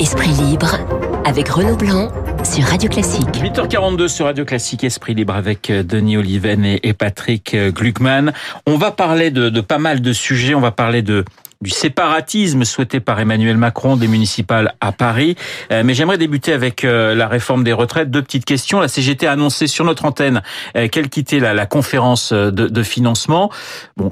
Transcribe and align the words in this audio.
Esprit 0.00 0.30
libre 0.30 0.78
avec 1.24 1.48
Renaud 1.48 1.76
Blanc 1.76 2.10
sur 2.42 2.64
Radio 2.64 2.90
Classique. 2.90 3.28
8h42 3.36 4.08
sur 4.08 4.26
Radio 4.26 4.44
Classique, 4.44 4.82
Esprit 4.82 5.14
Libre 5.14 5.34
avec 5.34 5.70
euh, 5.70 5.84
Denis 5.84 6.16
Oliven 6.16 6.64
et 6.64 6.92
Patrick 6.92 7.54
euh, 7.54 7.70
Gluckman. 7.70 8.32
On 8.66 8.78
va 8.78 8.90
parler 8.90 9.30
de 9.30 9.60
pas 9.60 9.78
mal 9.78 10.00
de 10.00 10.12
sujets. 10.12 10.54
On 10.56 10.60
va 10.60 10.72
parler 10.72 11.02
de 11.02 11.24
du 11.64 11.70
séparatisme 11.70 12.64
souhaité 12.64 13.00
par 13.00 13.18
Emmanuel 13.18 13.56
Macron 13.56 13.96
des 13.96 14.06
municipales 14.06 14.74
à 14.80 14.92
Paris. 14.92 15.34
Euh, 15.72 15.82
mais 15.84 15.94
j'aimerais 15.94 16.18
débuter 16.18 16.52
avec 16.52 16.82
la 16.84 17.26
réforme 17.26 17.64
des 17.64 17.72
retraites. 17.72 18.10
Deux 18.10 18.22
petites 18.22 18.44
questions. 18.44 18.80
La 18.80 18.88
CGT 18.88 19.26
a 19.26 19.32
annoncé 19.32 19.66
sur 19.66 19.84
notre 19.84 20.04
antenne 20.04 20.42
qu'elle 20.92 21.08
quittait 21.08 21.40
la, 21.40 21.54
la 21.54 21.66
conférence 21.66 22.32
de, 22.32 22.50
de 22.50 22.82
financement. 22.82 23.50
Bon, 23.96 24.10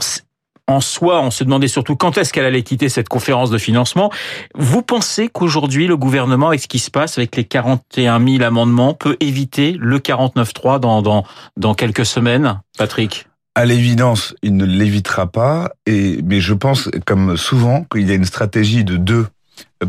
en 0.68 0.80
soi, 0.80 1.21
on 1.21 1.30
se 1.30 1.44
demandait 1.44 1.68
surtout 1.68 1.96
quand 1.96 2.18
est-ce 2.18 2.32
qu'elle 2.32 2.44
allait 2.44 2.63
quitter 2.63 2.89
cette 2.89 3.08
conférence 3.08 3.50
de 3.50 3.58
financement. 3.58 4.11
Vous 4.55 4.82
pensez 4.82 5.29
qu'aujourd'hui, 5.29 5.86
le 5.86 5.96
gouvernement, 5.96 6.49
avec 6.49 6.61
ce 6.61 6.69
qui 6.69 6.79
se 6.79 6.91
passe, 6.91 7.19
avec 7.19 7.36
les 7.36 7.44
41 7.44 8.25
000 8.25 8.43
amendements, 8.43 8.94
peut 8.94 9.16
éviter 9.21 9.77
le 9.79 9.99
49.3 9.99 10.80
dans, 10.80 11.03
dans, 11.03 11.25
dans 11.57 11.75
quelques 11.75 12.07
semaines, 12.07 12.61
Patrick? 12.79 13.27
À 13.55 13.65
l'évidence, 13.65 14.35
il 14.43 14.57
ne 14.57 14.65
l'évitera 14.65 15.27
pas, 15.27 15.73
et, 15.87 16.21
mais 16.25 16.41
je 16.41 16.55
pense, 16.55 16.89
comme 17.05 17.37
souvent, 17.37 17.85
qu'il 17.85 18.09
y 18.09 18.11
a 18.11 18.15
une 18.15 18.25
stratégie 18.25 18.85
de 18.85 18.97
deux 18.97 19.27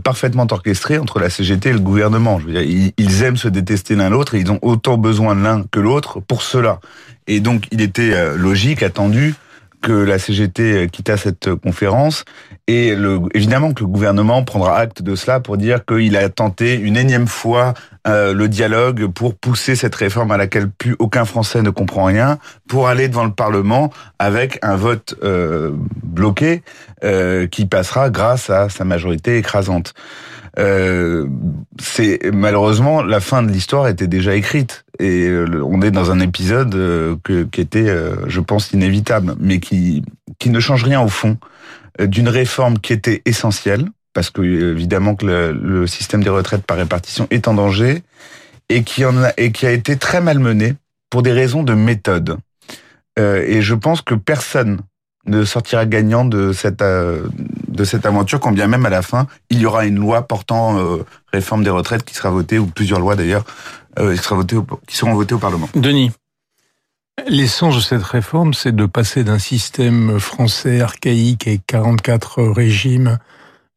parfaitement 0.03 0.47
orchestrée 0.49 0.97
entre 0.97 1.19
la 1.19 1.29
CGT 1.29 1.69
et 1.69 1.73
le 1.73 1.79
gouvernement. 1.79 2.39
Je 2.39 2.47
veux 2.47 2.53
dire, 2.53 2.91
ils 2.97 3.23
aiment 3.23 3.37
se 3.37 3.47
détester 3.47 3.95
l'un 3.95 4.09
l'autre 4.09 4.35
et 4.35 4.39
ils 4.39 4.51
ont 4.51 4.59
autant 4.61 4.97
besoin 4.97 5.35
l'un 5.35 5.63
que 5.63 5.79
l'autre 5.79 6.19
pour 6.19 6.41
cela. 6.41 6.79
Et 7.27 7.39
donc, 7.39 7.67
il 7.71 7.81
était 7.81 8.13
euh, 8.13 8.35
logique, 8.35 8.83
attendu, 8.83 9.35
que 9.83 9.91
la 9.91 10.17
CGT 10.17 10.87
quitta 10.91 11.17
cette 11.17 11.53
conférence 11.55 12.23
et 12.67 12.95
évidemment 13.33 13.73
que 13.73 13.81
le 13.81 13.87
gouvernement 13.87 14.43
prendra 14.43 14.77
acte 14.77 15.01
de 15.01 15.15
cela 15.15 15.41
pour 15.41 15.57
dire 15.57 15.85
qu'il 15.85 16.15
a 16.15 16.29
tenté 16.29 16.75
une 16.75 16.95
énième 16.95 17.27
fois 17.27 17.73
euh, 18.07 18.33
le 18.33 18.47
dialogue 18.47 19.07
pour 19.07 19.35
pousser 19.35 19.75
cette 19.75 19.95
réforme 19.95 20.31
à 20.31 20.37
laquelle 20.37 20.69
plus 20.69 20.95
aucun 20.99 21.25
Français 21.25 21.61
ne 21.61 21.69
comprend 21.69 22.05
rien, 22.05 22.37
pour 22.67 22.87
aller 22.87 23.09
devant 23.09 23.25
le 23.25 23.31
Parlement 23.31 23.91
avec 24.19 24.59
un 24.61 24.75
vote 24.77 25.15
euh, 25.23 25.71
bloqué 26.03 26.63
euh, 27.03 27.47
qui 27.47 27.65
passera 27.65 28.09
grâce 28.09 28.49
à 28.49 28.69
sa 28.69 28.85
majorité 28.85 29.37
écrasante. 29.37 29.93
Euh, 30.59 31.27
c'est 31.81 32.19
malheureusement 32.31 33.01
la 33.01 33.19
fin 33.19 33.41
de 33.41 33.51
l'histoire 33.51 33.87
était 33.87 34.07
déjà 34.07 34.35
écrite 34.35 34.85
et 34.99 35.25
euh, 35.25 35.63
on 35.65 35.81
est 35.81 35.89
dans 35.89 36.11
un 36.11 36.19
épisode 36.19 36.75
euh, 36.75 37.15
que, 37.23 37.43
qui 37.43 37.59
était, 37.59 37.91
je 38.27 38.39
pense, 38.39 38.71
inévitable, 38.71 39.35
mais 39.39 39.59
qui 39.59 40.03
qui 40.39 40.49
ne 40.49 40.59
change 40.59 40.83
rien 40.83 41.01
au 41.01 41.07
fond 41.07 41.37
d'une 41.99 42.29
réforme 42.29 42.79
qui 42.79 42.93
était 42.93 43.21
essentielle 43.25 43.87
parce 44.13 44.29
que 44.29 44.41
évidemment 44.41 45.15
que 45.15 45.25
le, 45.25 45.87
système 45.87 46.23
des 46.23 46.29
retraites 46.29 46.65
par 46.65 46.77
répartition 46.77 47.27
est 47.29 47.47
en 47.47 47.53
danger 47.53 48.03
et 48.69 48.83
qui 48.83 49.05
en 49.05 49.23
a 49.23 49.31
et 49.37 49.51
qui 49.51 49.65
a 49.65 49.71
été 49.71 49.95
très 49.97 50.21
malmené 50.21 50.75
pour 51.09 51.23
des 51.23 51.31
raisons 51.31 51.63
de 51.63 51.73
méthode. 51.73 52.37
Et 53.17 53.61
je 53.61 53.75
pense 53.75 54.01
que 54.01 54.15
personne 54.15 54.79
ne 55.27 55.45
sortira 55.45 55.85
gagnant 55.85 56.25
de 56.25 56.51
cette 56.51 56.83
de 57.73 57.83
cette 57.83 58.05
aventure, 58.05 58.39
quand 58.39 58.51
bien 58.51 58.67
même 58.67 58.85
à 58.85 58.89
la 58.89 59.01
fin 59.01 59.27
il 59.49 59.59
y 59.59 59.65
aura 59.65 59.85
une 59.85 59.99
loi 59.99 60.23
portant 60.23 60.77
euh, 60.77 61.05
réforme 61.31 61.63
des 61.63 61.69
retraites 61.69 62.03
qui 62.03 62.15
sera 62.15 62.29
votée 62.29 62.59
ou 62.59 62.67
plusieurs 62.67 62.99
lois 62.99 63.15
d'ailleurs 63.15 63.45
euh, 63.99 64.15
qui 64.15 64.23
sera 64.23 64.35
votée 64.35 64.57
qui 64.87 64.95
seront 64.95 65.13
votées 65.13 65.35
au 65.35 65.39
Parlement. 65.39 65.69
Denis. 65.75 66.11
L'essence 67.27 67.75
de 67.75 67.81
cette 67.81 68.03
réforme, 68.03 68.55
c'est 68.55 68.75
de 68.75 68.87
passer 68.87 69.23
d'un 69.23 69.37
système 69.37 70.19
français 70.19 70.81
archaïque 70.81 71.45
et 71.47 71.59
44 71.67 72.41
régimes 72.43 73.19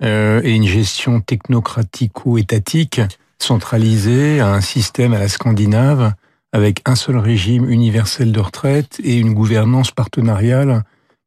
euh, 0.03 0.41
et 0.42 0.55
une 0.55 0.66
gestion 0.66 1.20
technocratique 1.20 2.25
ou 2.25 2.38
étatique 2.38 3.03
centralisée 3.38 4.41
à 4.41 4.48
un 4.48 4.62
système 4.62 5.12
à 5.12 5.19
la 5.19 5.28
scandinave 5.28 6.15
avec 6.53 6.81
un 6.87 6.94
seul 6.94 7.19
régime 7.19 7.69
universel 7.69 8.32
de 8.32 8.41
retraite 8.41 8.98
et 9.04 9.19
une 9.19 9.34
gouvernance 9.34 9.91
partenariale 9.91 10.84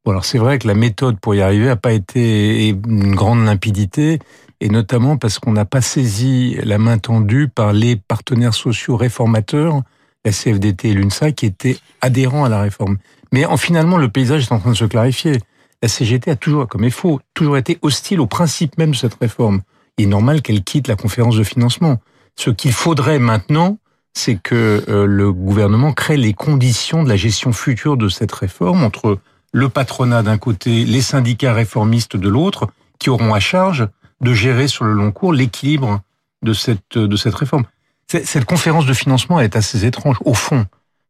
Alors 0.10 0.26
c'est 0.26 0.38
vrai 0.38 0.60
que 0.60 0.68
la 0.68 0.74
méthode 0.74 1.20
pour 1.20 1.36
y 1.36 1.42
arriver 1.42 1.66
n'a 1.66 1.76
pas 1.76 1.94
été 1.94 2.70
une 2.70 3.16
grande 3.16 3.46
limpidité, 3.46 4.20
et 4.62 4.70
notamment 4.70 5.18
parce 5.18 5.40
qu'on 5.40 5.54
n'a 5.54 5.66
pas 5.66 5.82
saisi 5.82 6.58
la 6.64 6.78
main 6.78 6.98
tendue 6.98 7.48
par 7.48 7.74
les 7.74 7.96
partenaires 7.96 8.54
sociaux 8.54 8.98
réformateurs, 8.98 9.82
la 10.26 10.32
CFDT 10.32 10.90
et 10.90 10.94
l'UNSA, 10.94 11.32
qui 11.32 11.46
étaient 11.46 11.78
adhérents 12.02 12.44
à 12.44 12.50
la 12.50 12.62
réforme. 12.62 12.98
Mais 13.32 13.46
en 13.46 13.58
finalement, 13.58 13.98
le 13.98 14.10
paysage 14.10 14.44
est 14.44 14.52
en 14.52 14.60
train 14.60 14.72
de 14.72 14.76
se 14.76 14.86
clarifier. 14.86 15.40
La 15.82 15.88
CGT 15.88 16.32
a 16.32 16.36
toujours, 16.36 16.68
comme 16.68 16.84
il 16.84 16.92
faut, 16.92 17.22
toujours 17.34 17.58
été 17.58 17.78
hostile 17.82 18.20
au 18.20 18.28
principe 18.28 18.78
même 18.78 18.92
de 18.92 18.96
cette 18.96 19.16
réforme. 19.16 19.62
Il 19.98 20.06
est 20.06 20.08
normal 20.08 20.42
qu'elle 20.42 20.64
quitte 20.64 20.88
la 20.88 20.96
conférence 20.96 21.38
de 21.38 21.44
financement. 21.44 22.00
Ce 22.36 22.50
qu'il 22.50 22.74
faudrait 22.74 23.20
maintenant, 23.20 23.78
c'est 24.14 24.36
que 24.42 24.84
euh, 24.90 25.06
le 25.06 25.32
gouvernement 25.32 25.94
crée 25.94 26.18
les 26.18 26.34
conditions 26.34 27.04
de 27.04 27.10
la 27.10 27.16
gestion 27.16 27.54
future 27.54 27.96
de 27.96 28.10
cette 28.10 28.32
réforme 28.32 28.84
entre 28.84 29.20
le 29.52 29.70
patronat 29.70 30.24
d'un 30.24 30.38
côté, 30.38 30.86
les 30.86 31.02
syndicats 31.02 31.54
réformistes 31.54 32.18
de 32.18 32.30
l'autre, 32.30 32.68
qui 33.00 33.10
auront 33.10 33.34
à 33.34 33.40
charge 33.40 33.88
de 34.22 34.34
gérer 34.34 34.68
sur 34.68 34.86
le 34.86 34.94
long 34.94 35.12
cours 35.12 35.34
l'équilibre 35.34 36.02
de 36.44 36.54
cette, 36.54 36.98
de 36.98 37.16
cette 37.16 37.36
réforme. 37.36 37.64
Cette 38.08 38.46
conférence 38.46 38.86
de 38.86 38.94
financement 38.94 39.40
est 39.40 39.56
assez 39.56 39.86
étrange, 39.86 40.18
au 40.26 40.34
fond, 40.34 40.66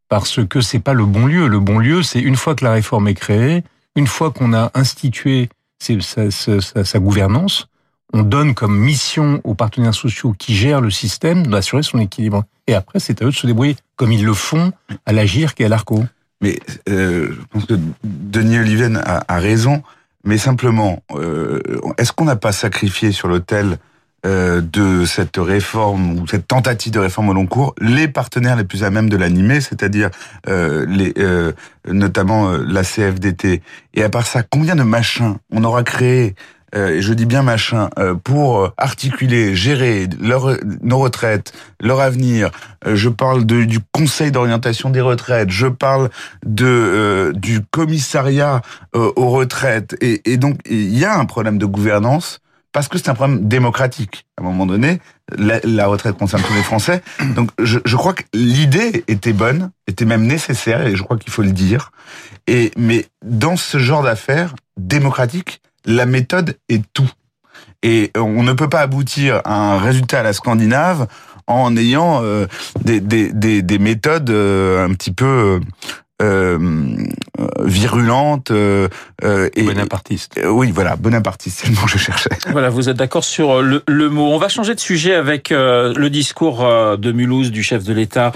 parce 0.09 0.45
que 0.45 0.59
c'est 0.59 0.79
pas 0.79 0.93
le 0.93 1.05
bon 1.05 1.27
lieu. 1.27 1.47
Le 1.47 1.59
bon 1.59 1.79
lieu, 1.79 2.03
c'est 2.03 2.19
une 2.19 2.35
fois 2.35 2.55
que 2.55 2.65
la 2.65 2.73
réforme 2.73 3.07
est 3.07 3.13
créée, 3.13 3.63
une 3.95 4.07
fois 4.07 4.31
qu'on 4.31 4.53
a 4.53 4.71
institué 4.73 5.49
sa, 5.79 6.29
sa, 6.29 6.83
sa, 6.83 6.99
gouvernance, 6.99 7.67
on 8.11 8.23
donne 8.23 8.53
comme 8.53 8.77
mission 8.77 9.39
aux 9.43 9.53
partenaires 9.53 9.93
sociaux 9.93 10.35
qui 10.37 10.55
gèrent 10.55 10.81
le 10.81 10.91
système 10.91 11.47
d'assurer 11.47 11.83
son 11.83 11.99
équilibre. 11.99 12.43
Et 12.67 12.73
après, 12.73 12.99
c'est 12.99 13.21
à 13.21 13.25
eux 13.25 13.31
de 13.31 13.35
se 13.35 13.47
débrouiller, 13.47 13.77
comme 13.95 14.11
ils 14.11 14.25
le 14.25 14.33
font 14.33 14.73
à 15.05 15.13
l'agir 15.13 15.53
et 15.57 15.65
à 15.65 15.69
l'ARCO. 15.69 16.03
Mais 16.41 16.59
euh, 16.87 17.31
je 17.31 17.41
pense 17.49 17.65
que 17.65 17.73
Denis 18.03 18.59
Oliven 18.59 18.97
a, 18.97 19.23
a 19.27 19.39
raison, 19.39 19.83
mais 20.23 20.37
simplement, 20.37 21.03
euh, 21.11 21.59
est-ce 21.97 22.11
qu'on 22.11 22.25
n'a 22.25 22.35
pas 22.35 22.51
sacrifié 22.51 23.11
sur 23.11 23.27
l'autel 23.27 23.77
euh, 24.25 24.59
de 24.59 25.05
cette 25.05 25.37
réforme 25.37 26.19
ou 26.19 26.27
cette 26.27 26.45
tentative 26.45 26.91
de 26.91 26.99
réforme 26.99 27.29
au 27.29 27.33
long 27.33 27.45
cours 27.45 27.73
les 27.79 28.09
partenaires 28.09 28.57
les 28.57 28.65
plus 28.65 28.83
à 28.83 28.89
même 28.89 29.09
de 29.09 29.15
l'animer, 29.15 29.61
c'est-à-dire 29.61 30.09
euh, 30.49 30.85
les 30.89 31.13
euh, 31.19 31.53
notamment 31.87 32.49
euh, 32.49 32.65
la 32.67 32.83
CFDT. 32.83 33.61
Et 33.93 34.03
à 34.03 34.09
part 34.09 34.27
ça, 34.27 34.43
combien 34.43 34.75
de 34.75 34.83
machins 34.83 35.37
on 35.53 35.63
aura 35.63 35.83
créé 35.83 36.35
euh, 36.75 37.01
je 37.01 37.13
dis 37.13 37.25
bien 37.25 37.43
machin, 37.43 37.89
euh, 37.97 38.15
pour 38.15 38.71
articuler, 38.77 39.55
gérer 39.55 40.07
leur, 40.21 40.57
nos 40.81 40.99
retraites, 40.99 41.53
leur 41.79 41.99
avenir. 41.99 42.51
Euh, 42.85 42.95
je 42.95 43.09
parle 43.09 43.45
de, 43.45 43.63
du 43.63 43.79
Conseil 43.91 44.31
d'orientation 44.31 44.89
des 44.89 45.01
retraites, 45.01 45.49
je 45.49 45.67
parle 45.67 46.09
de 46.45 47.33
du 47.35 47.61
commissariat 47.61 48.61
aux 48.93 49.29
retraites. 49.29 49.95
Et, 50.01 50.21
et 50.31 50.37
donc, 50.37 50.59
il 50.69 50.97
y 50.97 51.05
a 51.05 51.17
un 51.17 51.25
problème 51.25 51.57
de 51.57 51.65
gouvernance 51.65 52.39
parce 52.71 52.87
que 52.87 52.97
c'est 52.97 53.09
un 53.09 53.15
problème 53.15 53.47
démocratique. 53.47 54.25
À 54.37 54.41
un 54.41 54.45
moment 54.45 54.65
donné, 54.65 54.99
la, 55.37 55.59
la 55.63 55.87
retraite 55.87 56.17
concerne 56.17 56.43
tous 56.43 56.53
les 56.53 56.63
Français. 56.63 57.01
Donc, 57.35 57.49
je, 57.59 57.79
je 57.83 57.95
crois 57.95 58.13
que 58.13 58.23
l'idée 58.33 59.03
était 59.07 59.33
bonne, 59.33 59.71
était 59.87 60.05
même 60.05 60.25
nécessaire, 60.25 60.85
et 60.85 60.95
je 60.95 61.03
crois 61.03 61.17
qu'il 61.17 61.31
faut 61.31 61.41
le 61.41 61.51
dire. 61.51 61.91
Et 62.47 62.71
mais 62.77 63.07
dans 63.25 63.57
ce 63.57 63.79
genre 63.79 64.03
d'affaires 64.03 64.53
démocratiques, 64.77 65.61
la 65.85 66.05
méthode 66.05 66.57
est 66.69 66.83
tout. 66.93 67.09
Et 67.83 68.11
on 68.15 68.43
ne 68.43 68.53
peut 68.53 68.69
pas 68.69 68.81
aboutir 68.81 69.41
à 69.45 69.73
un 69.73 69.79
résultat 69.79 70.19
à 70.19 70.23
la 70.23 70.33
scandinave 70.33 71.07
en 71.47 71.75
ayant 71.77 72.21
euh, 72.23 72.45
des, 72.83 72.99
des, 72.99 73.31
des, 73.31 73.61
des, 73.61 73.79
méthodes 73.79 74.29
euh, 74.29 74.85
un 74.85 74.93
petit 74.93 75.11
peu 75.11 75.59
euh, 76.21 77.07
virulente 77.65 78.51
euh, 78.51 78.87
euh, 79.23 79.49
et 79.55 79.63
bonapartiste. 79.63 80.37
Euh, 80.37 80.49
oui, 80.49 80.71
voilà, 80.71 80.95
bonapartiste, 80.95 81.59
c'est 81.61 81.69
le 81.69 81.75
mot 81.75 81.81
que 81.85 81.91
je 81.91 81.97
cherchais. 81.97 82.29
Voilà, 82.51 82.69
vous 82.69 82.89
êtes 82.89 82.97
d'accord 82.97 83.23
sur 83.23 83.61
le, 83.61 83.83
le, 83.87 84.09
mot. 84.09 84.27
On 84.33 84.37
va 84.37 84.49
changer 84.49 84.75
de 84.75 84.79
sujet 84.79 85.13
avec 85.13 85.51
euh, 85.51 85.93
le 85.95 86.09
discours 86.09 86.67
de 86.97 87.11
Mulhouse 87.11 87.51
du 87.51 87.63
chef 87.63 87.83
de 87.83 87.93
l'État 87.93 88.31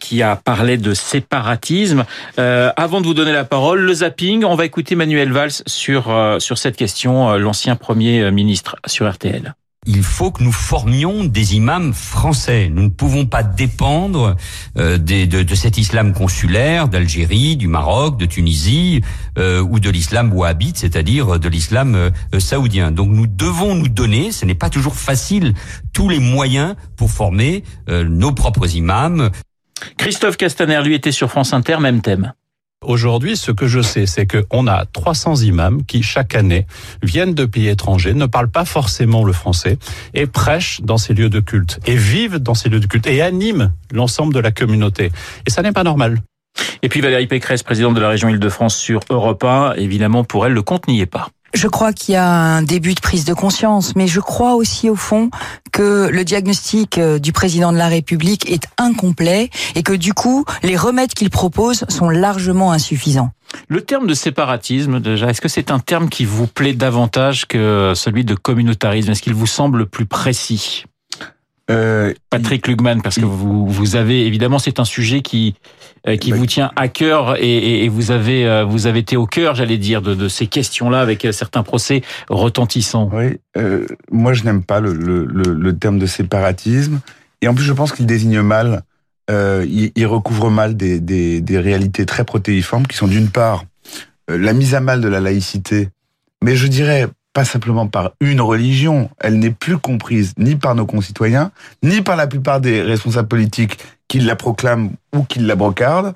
qui 0.00 0.22
a 0.22 0.36
parlé 0.36 0.76
de 0.76 0.94
séparatisme. 0.94 2.04
avant 2.36 3.00
de 3.00 3.06
vous 3.06 3.14
donner 3.14 3.32
la 3.32 3.44
parole, 3.44 3.80
le 3.80 3.94
zapping, 3.94 4.44
on 4.44 4.54
va 4.54 4.64
écouter 4.64 4.94
Manuel 4.94 5.32
Valls 5.32 5.62
sur 5.66 6.12
sur 6.38 6.58
cette 6.58 6.76
question, 6.76 7.36
l'ancien 7.36 7.76
premier 7.76 8.30
ministre 8.30 8.76
sur 8.86 9.10
RTL. 9.10 9.54
Il 9.84 10.04
faut 10.04 10.30
que 10.30 10.44
nous 10.44 10.52
formions 10.52 11.24
des 11.24 11.56
imams 11.56 11.92
français. 11.92 12.70
Nous 12.72 12.84
ne 12.84 12.88
pouvons 12.88 13.26
pas 13.26 13.42
dépendre 13.42 14.36
euh, 14.78 14.96
de, 14.96 15.54
cet 15.56 15.76
islam 15.76 16.12
consulaire 16.12 16.86
d'Algérie, 16.86 17.56
du 17.56 17.66
Maroc, 17.66 18.16
de 18.16 18.26
Tunisie 18.26 19.00
euh, 19.38 19.60
ou 19.60 19.80
de 19.80 19.90
l'islam 19.90 20.32
wahhabite, 20.32 20.76
c'est-à-dire 20.76 21.40
de 21.40 21.48
l'islam 21.48 21.96
euh, 21.96 22.10
saoudien. 22.38 22.92
Donc 22.92 23.10
nous 23.10 23.26
devons 23.26 23.74
nous 23.74 23.88
donner, 23.88 24.30
ce 24.30 24.44
n'est 24.44 24.54
pas 24.54 24.70
toujours 24.70 24.94
facile, 24.94 25.52
tous 25.92 26.08
les 26.08 26.20
moyens 26.20 26.76
pour 26.96 27.10
former 27.10 27.64
euh, 27.88 28.04
nos 28.04 28.30
propres 28.30 28.76
imams. 28.76 29.30
Christophe 29.96 30.36
Castaner, 30.36 30.80
lui, 30.84 30.94
était 30.94 31.10
sur 31.10 31.28
France 31.28 31.52
Inter, 31.52 31.78
même 31.80 32.02
thème. 32.02 32.34
Aujourd'hui, 32.82 33.36
ce 33.36 33.52
que 33.52 33.68
je 33.68 33.80
sais, 33.80 34.06
c'est 34.06 34.26
qu'on 34.26 34.66
a 34.66 34.84
300 34.86 35.36
imams 35.42 35.84
qui, 35.84 36.02
chaque 36.02 36.34
année, 36.34 36.66
viennent 37.02 37.34
de 37.34 37.44
pays 37.44 37.68
étrangers, 37.68 38.12
ne 38.12 38.26
parlent 38.26 38.50
pas 38.50 38.64
forcément 38.64 39.24
le 39.24 39.32
français, 39.32 39.78
et 40.14 40.26
prêchent 40.26 40.80
dans 40.82 40.98
ces 40.98 41.14
lieux 41.14 41.30
de 41.30 41.40
culte, 41.40 41.78
et 41.86 41.94
vivent 41.94 42.38
dans 42.38 42.54
ces 42.54 42.68
lieux 42.68 42.80
de 42.80 42.86
culte, 42.86 43.06
et 43.06 43.22
animent 43.22 43.72
l'ensemble 43.92 44.34
de 44.34 44.40
la 44.40 44.50
communauté. 44.50 45.12
Et 45.46 45.50
ça 45.50 45.62
n'est 45.62 45.72
pas 45.72 45.84
normal. 45.84 46.22
Et 46.82 46.88
puis 46.88 47.00
Valérie 47.00 47.28
Pécresse, 47.28 47.62
présidente 47.62 47.94
de 47.94 48.00
la 48.00 48.08
région 48.08 48.28
Île-de-France 48.28 48.76
sur 48.76 49.00
Europe 49.10 49.44
1, 49.44 49.74
évidemment, 49.74 50.24
pour 50.24 50.44
elle, 50.44 50.52
le 50.52 50.62
compte 50.62 50.88
n'y 50.88 51.00
est 51.00 51.06
pas. 51.06 51.28
Je 51.54 51.68
crois 51.68 51.92
qu'il 51.92 52.14
y 52.14 52.16
a 52.16 52.26
un 52.26 52.62
début 52.62 52.94
de 52.94 53.00
prise 53.00 53.24
de 53.24 53.34
conscience, 53.34 53.94
mais 53.94 54.06
je 54.06 54.20
crois 54.20 54.54
aussi 54.54 54.88
au 54.88 54.96
fond 54.96 55.30
que 55.70 56.08
le 56.10 56.24
diagnostic 56.24 56.98
euh, 56.98 57.18
du 57.18 57.32
président 57.32 57.72
de 57.72 57.76
la 57.76 57.88
République 57.88 58.50
est 58.50 58.64
incomplet 58.78 59.50
et 59.74 59.82
que 59.82 59.92
du 59.92 60.14
coup, 60.14 60.44
les 60.62 60.76
remèdes 60.76 61.12
qu'il 61.12 61.30
propose 61.30 61.84
sont 61.88 62.08
largement 62.08 62.72
insuffisants. 62.72 63.30
Le 63.68 63.82
terme 63.82 64.06
de 64.06 64.14
séparatisme, 64.14 65.00
déjà, 65.00 65.28
est-ce 65.28 65.40
que 65.40 65.48
c'est 65.48 65.70
un 65.70 65.78
terme 65.78 66.08
qui 66.08 66.24
vous 66.24 66.46
plaît 66.46 66.72
davantage 66.72 67.46
que 67.46 67.92
celui 67.94 68.24
de 68.24 68.34
communautarisme? 68.34 69.10
Est-ce 69.10 69.22
qu'il 69.22 69.34
vous 69.34 69.46
semble 69.46 69.86
plus 69.86 70.06
précis? 70.06 70.84
Euh, 71.70 72.12
Patrick 72.30 72.66
Lugman, 72.66 73.00
parce 73.02 73.16
que 73.16 73.24
vous, 73.24 73.66
vous 73.66 73.96
avez 73.96 74.26
évidemment 74.26 74.58
c'est 74.58 74.80
un 74.80 74.84
sujet 74.84 75.22
qui 75.22 75.54
euh, 76.08 76.16
qui 76.16 76.32
bah, 76.32 76.36
vous 76.36 76.46
tient 76.46 76.72
à 76.74 76.88
cœur 76.88 77.36
et, 77.40 77.84
et, 77.84 77.88
vous 77.88 78.10
avez 78.10 78.46
euh, 78.46 78.64
vous 78.64 78.88
avez 78.88 78.98
été 78.98 79.16
au 79.16 79.26
cœur, 79.26 79.54
j'allais 79.54 79.78
dire, 79.78 80.02
de, 80.02 80.14
de 80.14 80.28
ces 80.28 80.48
questions-là 80.48 81.00
avec 81.00 81.26
certains 81.30 81.62
procès 81.62 82.02
retentissants. 82.28 83.08
Oui, 83.12 83.38
euh, 83.56 83.86
moi 84.10 84.32
je 84.32 84.42
n'aime 84.42 84.64
pas 84.64 84.80
le, 84.80 84.92
le, 84.92 85.24
le, 85.24 85.78
terme 85.78 86.00
de 86.00 86.06
séparatisme 86.06 87.00
et 87.40 87.46
en 87.46 87.54
plus 87.54 87.64
je 87.64 87.72
pense 87.72 87.92
qu'il 87.92 88.06
désigne 88.06 88.40
mal, 88.40 88.82
euh, 89.30 89.64
il, 89.68 89.92
il, 89.94 90.06
recouvre 90.06 90.50
mal 90.50 90.76
des, 90.76 90.98
des, 90.98 91.40
des, 91.40 91.58
réalités 91.58 92.04
très 92.06 92.24
protéiformes 92.24 92.86
qui 92.88 92.96
sont 92.96 93.06
d'une 93.06 93.28
part 93.28 93.64
la 94.28 94.52
mise 94.52 94.74
à 94.74 94.80
mal 94.80 95.00
de 95.00 95.08
la 95.08 95.20
laïcité, 95.20 95.90
mais 96.42 96.56
je 96.56 96.66
dirais 96.66 97.06
pas 97.32 97.44
simplement 97.44 97.86
par 97.86 98.12
une 98.20 98.40
religion, 98.40 99.10
elle 99.18 99.38
n'est 99.38 99.50
plus 99.50 99.78
comprise 99.78 100.34
ni 100.36 100.56
par 100.56 100.74
nos 100.74 100.86
concitoyens, 100.86 101.50
ni 101.82 102.02
par 102.02 102.16
la 102.16 102.26
plupart 102.26 102.60
des 102.60 102.82
responsables 102.82 103.28
politiques 103.28 103.78
qui 104.08 104.20
la 104.20 104.36
proclament 104.36 104.90
ou 105.14 105.22
qui 105.22 105.38
la 105.38 105.56
brocardent. 105.56 106.14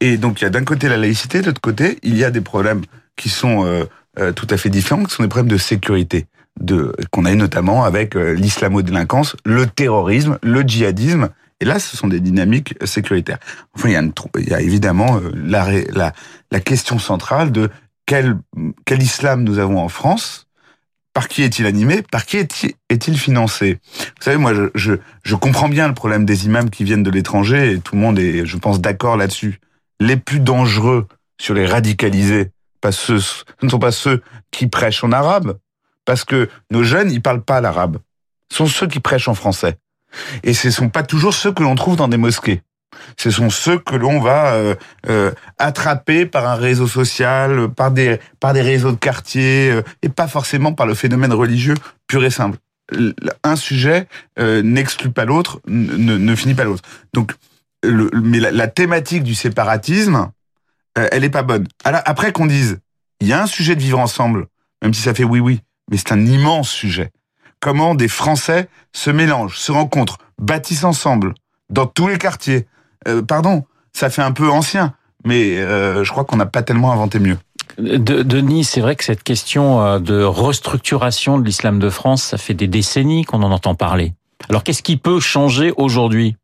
Et 0.00 0.16
donc 0.16 0.40
il 0.40 0.44
y 0.44 0.46
a 0.46 0.50
d'un 0.50 0.64
côté 0.64 0.88
la 0.88 0.96
laïcité, 0.96 1.40
de 1.40 1.46
l'autre 1.46 1.60
côté, 1.60 1.98
il 2.02 2.16
y 2.16 2.24
a 2.24 2.30
des 2.30 2.40
problèmes 2.40 2.82
qui 3.16 3.28
sont 3.28 3.64
euh, 3.64 3.84
euh, 4.18 4.32
tout 4.32 4.46
à 4.50 4.56
fait 4.56 4.70
différents, 4.70 5.04
qui 5.04 5.14
sont 5.14 5.22
des 5.22 5.28
problèmes 5.28 5.52
de 5.52 5.58
sécurité, 5.58 6.26
de 6.60 6.94
qu'on 7.10 7.26
a 7.26 7.32
eu 7.32 7.36
notamment 7.36 7.84
avec 7.84 8.16
euh, 8.16 8.32
l'islamo-délinquance, 8.32 9.36
le 9.44 9.66
terrorisme, 9.66 10.38
le 10.42 10.62
djihadisme. 10.62 11.28
Et 11.60 11.64
là, 11.64 11.78
ce 11.78 11.96
sont 11.96 12.08
des 12.08 12.20
dynamiques 12.20 12.74
sécuritaires. 12.84 13.38
Enfin, 13.74 13.88
il 13.88 13.92
y 13.92 13.96
a, 13.96 14.02
il 14.38 14.48
y 14.48 14.54
a 14.54 14.60
évidemment 14.60 15.20
la, 15.34 15.68
la, 15.92 16.12
la 16.50 16.60
question 16.60 16.98
centrale 16.98 17.52
de 17.52 17.70
quel, 18.06 18.36
quel 18.84 19.02
islam 19.02 19.44
nous 19.44 19.58
avons 19.58 19.78
en 19.78 19.88
France 19.88 20.43
par 21.14 21.28
qui 21.28 21.42
est-il 21.42 21.64
animé 21.64 22.02
Par 22.02 22.26
qui 22.26 22.36
est-il 22.36 23.18
financé? 23.18 23.78
Vous 23.96 24.22
savez, 24.22 24.36
moi, 24.36 24.52
je, 24.52 24.64
je, 24.74 24.94
je, 25.22 25.34
comprends 25.36 25.68
bien 25.68 25.88
le 25.88 25.94
problème 25.94 26.26
des 26.26 26.44
imams 26.44 26.68
qui 26.68 26.84
viennent 26.84 27.04
de 27.04 27.10
l'étranger, 27.10 27.72
et 27.72 27.78
tout 27.78 27.94
le 27.94 28.00
monde 28.00 28.18
est, 28.18 28.44
je 28.44 28.56
pense, 28.56 28.80
d'accord 28.80 29.16
là-dessus. 29.16 29.60
Les 30.00 30.16
plus 30.16 30.40
dangereux 30.40 31.06
sur 31.40 31.54
les 31.54 31.66
radicalisés, 31.66 32.50
ce 32.90 33.44
ne 33.62 33.68
sont 33.68 33.78
pas 33.78 33.92
ceux 33.92 34.22
qui 34.50 34.66
prêchent 34.66 35.04
en 35.04 35.12
arabe, 35.12 35.56
parce 36.04 36.24
que 36.24 36.50
nos 36.70 36.82
jeunes, 36.82 37.10
ils 37.10 37.22
parlent 37.22 37.44
pas 37.44 37.60
l'arabe. 37.60 37.98
Ce 38.50 38.58
sont 38.58 38.66
ceux 38.66 38.86
qui 38.86 39.00
prêchent 39.00 39.28
en 39.28 39.34
français. 39.34 39.78
Et 40.42 40.52
ce 40.52 40.68
ne 40.68 40.72
sont 40.72 40.88
pas 40.88 41.02
toujours 41.02 41.32
ceux 41.32 41.52
que 41.52 41.62
l'on 41.62 41.74
trouve 41.76 41.96
dans 41.96 42.08
des 42.08 42.16
mosquées. 42.16 42.62
Ce 43.16 43.30
sont 43.30 43.50
ceux 43.50 43.78
que 43.78 43.94
l'on 43.94 44.20
va 44.20 44.54
euh, 44.54 44.74
euh, 45.08 45.32
attraper 45.58 46.26
par 46.26 46.46
un 46.46 46.54
réseau 46.54 46.86
social, 46.86 47.68
par 47.68 47.90
des 47.90 48.18
par 48.40 48.52
des 48.52 48.62
réseaux 48.62 48.92
de 48.92 48.96
quartier, 48.96 49.70
euh, 49.70 49.82
et 50.02 50.08
pas 50.08 50.28
forcément 50.28 50.72
par 50.72 50.86
le 50.86 50.94
phénomène 50.94 51.32
religieux 51.32 51.74
pur 52.06 52.24
et 52.24 52.30
simple. 52.30 52.58
Un 53.42 53.56
sujet 53.56 54.08
n'exclut 54.38 55.10
pas 55.10 55.24
l'autre, 55.24 55.60
ne, 55.66 56.18
ne, 56.18 56.34
finit 56.34 56.52
pas 56.52 56.64
l'autre. 56.64 56.82
Donc, 57.14 57.32
mais 57.82 58.38
la, 58.40 58.68
thématique 58.68 59.22
du 59.22 59.34
séparatisme, 59.34 60.30
elle 60.94 61.24
est 61.24 61.30
pas 61.30 61.42
bonne. 61.42 61.66
Après 61.82 62.32
qu'on 62.32 62.44
dise, 62.44 62.80
il 63.20 63.28
y 63.28 63.32
a 63.32 63.42
un 63.42 63.46
sujet 63.46 63.74
de 63.74 63.80
vivre 63.80 63.98
ensemble, 63.98 64.48
même 64.82 64.92
si 64.92 65.00
ça 65.00 65.14
fait 65.14 65.24
oui 65.24 65.40
oui, 65.40 65.62
mais 65.90 65.96
c'est 65.96 66.12
un 66.12 66.26
immense 66.26 66.68
sujet. 66.68 67.10
Comment 67.58 67.94
des 67.94 68.08
Français 68.08 68.68
se 68.92 69.08
mélangent, 69.08 69.58
se 69.58 69.72
rencontrent, 69.72 70.18
bâtissent 70.38 70.84
ensemble 70.84 71.32
dans 71.70 71.86
tous 71.86 72.08
les 72.08 72.18
quartiers, 72.18 72.66
euh, 73.08 73.22
pardon, 73.22 73.64
ça 73.92 74.10
fait 74.10 74.22
un 74.22 74.32
peu 74.32 74.50
ancien, 74.50 74.94
mais 75.24 75.58
euh, 75.58 76.04
je 76.04 76.10
crois 76.10 76.24
qu'on 76.24 76.36
n'a 76.36 76.46
pas 76.46 76.62
tellement 76.62 76.92
inventé 76.92 77.18
mieux. 77.18 77.38
De, 77.78 78.22
Denis, 78.22 78.64
c'est 78.64 78.80
vrai 78.80 78.94
que 78.96 79.04
cette 79.04 79.22
question 79.22 79.82
euh, 79.82 79.98
de 79.98 80.22
restructuration 80.22 81.38
de 81.38 81.44
l'islam 81.44 81.78
de 81.78 81.90
France, 81.90 82.22
ça 82.22 82.38
fait 82.38 82.54
des 82.54 82.68
décennies 82.68 83.24
qu'on 83.24 83.42
en 83.42 83.50
entend 83.50 83.74
parler. 83.74 84.12
Alors 84.48 84.62
qu'est-ce 84.62 84.82
qui 84.82 84.96
peut 84.96 85.20
changer 85.20 85.72
aujourd'hui? 85.76 86.36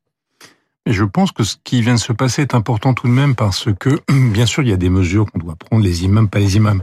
Je 0.87 1.05
pense 1.05 1.31
que 1.31 1.45
ce 1.45 1.57
qui 1.63 1.83
vient 1.83 1.95
de 1.95 2.01
se 2.01 2.13
passer 2.13 2.43
est 2.43 2.55
important 2.55 2.95
tout 2.95 3.07
de 3.07 3.13
même 3.13 3.35
parce 3.35 3.69
que, 3.79 4.01
bien 4.33 4.47
sûr, 4.47 4.63
il 4.63 4.71
y 4.71 4.73
a 4.73 4.79
des 4.79 4.91
mesures 4.91 5.27
qu'on 5.31 5.39
doit 5.39 5.57
prendre, 5.57 5.85
les 5.85 6.05
imams, 6.05 6.29
pas 6.29 6.39
les 6.39 6.57
imams. 6.57 6.83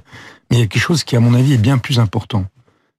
Mais 0.50 0.58
il 0.58 0.60
y 0.60 0.64
a 0.64 0.68
quelque 0.68 0.82
chose 0.82 1.04
qui, 1.04 1.16
à 1.16 1.20
mon 1.20 1.34
avis, 1.34 1.54
est 1.54 1.58
bien 1.58 1.78
plus 1.78 2.00
important. 2.00 2.46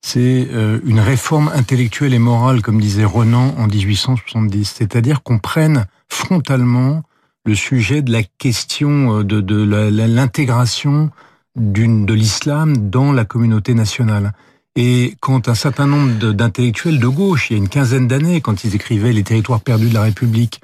C'est 0.01 0.49
une 0.85 1.01
réforme 1.01 1.51
intellectuelle 1.53 2.15
et 2.15 2.21
morale, 2.21 2.63
comme 2.63 2.81
disait 2.81 3.05
Renan 3.05 3.55
en 3.59 3.67
1870. 3.67 4.75
C'est-à-dire 4.77 5.23
qu'on 5.23 5.39
prenne 5.39 5.87
frontalement 6.09 7.03
le 7.45 7.55
sujet 7.55 8.03
de 8.03 8.13
la 8.13 8.23
question 8.23 9.21
euh, 9.21 9.25
de, 9.25 9.41
de 9.41 9.57
l'intégration 9.57 11.11
de 11.57 12.15
l'islam 12.15 12.91
dans 12.91 13.13
la 13.13 13.25
communauté 13.25 13.75
nationale. 13.75 14.33
Et 14.77 15.17
quand 15.21 15.49
un 15.49 15.55
certain 15.57 15.87
nombre 15.87 16.33
d'intellectuels 16.33 17.01
de 17.01 17.09
gauche, 17.09 17.51
il 17.51 17.55
y 17.55 17.57
a 17.57 17.59
une 17.59 17.69
quinzaine 17.69 18.07
d'années, 18.07 18.41
quand 18.41 18.63
ils 18.63 18.77
écrivaient 18.77 19.13
Les 19.13 19.25
territoires 19.25 19.61
perdus 19.61 19.89
de 19.89 19.95
la 19.95 20.03
République, 20.03 20.61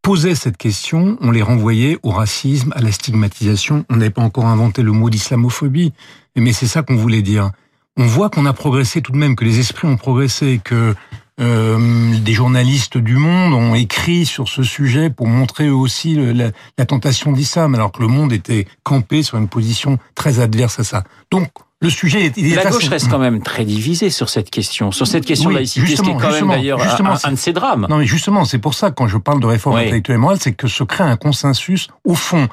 posaient 0.00 0.34
cette 0.34 0.56
question, 0.56 1.18
on 1.20 1.30
les 1.30 1.42
renvoyait 1.42 1.98
au 2.02 2.10
racisme, 2.10 2.72
à 2.76 2.80
la 2.80 2.92
stigmatisation. 2.92 3.84
On 3.90 3.96
n'avait 3.96 4.10
pas 4.10 4.22
encore 4.22 4.46
inventé 4.46 4.82
le 4.82 4.92
mot 4.92 5.10
d'islamophobie, 5.10 5.92
mais 6.36 6.52
c'est 6.52 6.66
ça 6.66 6.82
qu'on 6.82 6.96
voulait 6.96 7.22
dire. 7.22 7.50
On 7.96 8.06
voit 8.06 8.30
qu'on 8.30 8.46
a 8.46 8.52
progressé 8.52 9.02
tout 9.02 9.12
de 9.12 9.18
même, 9.18 9.36
que 9.36 9.44
les 9.44 9.60
esprits 9.60 9.88
ont 9.88 9.96
progressé, 9.96 10.60
que 10.62 10.94
euh, 11.40 12.16
des 12.20 12.32
journalistes 12.32 12.96
du 12.96 13.16
monde 13.16 13.54
ont 13.54 13.74
écrit 13.74 14.24
sur 14.24 14.48
ce 14.48 14.62
sujet 14.62 15.10
pour 15.10 15.26
montrer 15.26 15.66
eux 15.66 15.74
aussi 15.74 16.14
la, 16.14 16.50
la, 16.78 16.86
tentation 16.86 17.32
d'islam, 17.32 17.74
alors 17.74 17.90
que 17.90 18.00
le 18.00 18.08
monde 18.08 18.32
était 18.32 18.66
campé 18.84 19.24
sur 19.24 19.38
une 19.38 19.48
position 19.48 19.98
très 20.14 20.38
adverse 20.38 20.78
à 20.78 20.84
ça. 20.84 21.04
Donc, 21.32 21.48
le 21.80 21.90
sujet 21.90 22.26
est, 22.26 22.54
La 22.54 22.70
gauche 22.70 22.88
reste 22.88 23.10
quand 23.10 23.18
même 23.18 23.42
très 23.42 23.64
divisée 23.64 24.10
sur 24.10 24.28
cette 24.28 24.48
question, 24.48 24.92
sur 24.92 25.06
cette 25.06 25.26
question 25.26 25.50
de 25.50 25.56
laïcité, 25.56 25.96
ce 25.96 26.02
qui 26.02 26.10
est 26.10 26.16
quand 26.16 26.30
même 26.30 26.48
d'ailleurs 26.48 26.80
un, 26.80 27.18
un, 27.22 27.32
de 27.32 27.36
ces 27.36 27.52
drames. 27.52 27.86
Non, 27.90 27.98
mais 27.98 28.06
justement, 28.06 28.44
c'est 28.44 28.58
pour 28.58 28.74
ça 28.74 28.90
quand 28.90 29.08
je 29.08 29.18
parle 29.18 29.40
de 29.40 29.46
réforme 29.46 29.76
intellectuelle 29.76 30.16
et 30.16 30.20
morale, 30.20 30.38
c'est 30.40 30.52
que 30.52 30.68
se 30.68 30.84
crée 30.84 31.04
un 31.04 31.16
consensus 31.16 31.88
au 32.04 32.14
fond. 32.14 32.48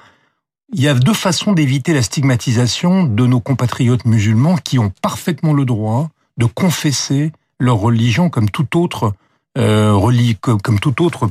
Il 0.74 0.82
y 0.82 0.88
a 0.88 0.94
deux 0.94 1.14
façons 1.14 1.54
d'éviter 1.54 1.94
la 1.94 2.02
stigmatisation 2.02 3.04
de 3.04 3.26
nos 3.26 3.40
compatriotes 3.40 4.06
musulmans 4.06 4.56
qui 4.56 4.80
ont 4.80 4.92
parfaitement 5.02 5.54
le 5.54 5.66
droit 5.66 6.10
de 6.38 6.46
confesser 6.46 7.32
leur 7.62 7.78
religion 7.78 8.30
comme 8.30 8.50
tout 8.50 8.78
autre 8.78 9.14
euh, 9.58 9.98
comme, 10.40 10.80
tout 10.80 11.04
autre 11.04 11.30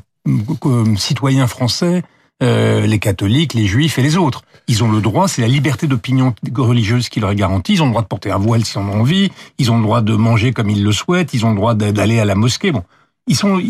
comme 0.60 0.98
citoyen 0.98 1.46
français, 1.46 2.02
euh, 2.42 2.86
les 2.86 2.98
catholiques, 2.98 3.54
les 3.54 3.66
juifs 3.66 3.98
et 3.98 4.02
les 4.02 4.16
autres. 4.16 4.42
Ils 4.68 4.84
ont 4.84 4.92
le 4.92 5.00
droit, 5.00 5.26
c'est 5.26 5.42
la 5.42 5.48
liberté 5.48 5.86
d'opinion 5.86 6.34
religieuse 6.56 7.08
qui 7.08 7.20
leur 7.20 7.30
est 7.30 7.36
garantie. 7.36 7.74
Ils 7.74 7.82
ont 7.82 7.86
le 7.86 7.90
droit 7.90 8.02
de 8.02 8.06
porter 8.06 8.30
un 8.30 8.38
voile 8.38 8.64
s'ils 8.64 8.78
en 8.78 8.88
ont 8.88 9.00
envie. 9.00 9.30
Ils 9.58 9.72
ont 9.72 9.78
le 9.78 9.82
droit 9.82 10.02
de 10.02 10.14
manger 10.14 10.52
comme 10.52 10.70
ils 10.70 10.84
le 10.84 10.92
souhaitent. 10.92 11.34
Ils 11.34 11.44
ont 11.44 11.50
le 11.50 11.56
droit 11.56 11.74
d'aller 11.74 12.20
à 12.20 12.24
la 12.24 12.34
mosquée. 12.34 12.70
Bon, 12.70 12.84
ils 13.26 13.36
sont 13.36 13.60